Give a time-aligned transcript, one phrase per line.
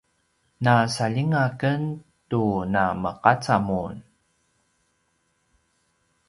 [0.63, 1.81] na saljinga ken
[2.29, 3.93] tu na meqaca mun